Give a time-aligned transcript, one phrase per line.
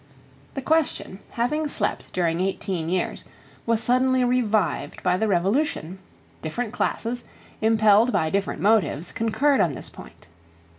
[0.55, 3.23] The question, having slept during eighteen years,
[3.67, 5.99] was suddenly revived by the Revolution.
[6.41, 7.23] Different classes,
[7.61, 10.25] impelled by different motives, concurred on this point.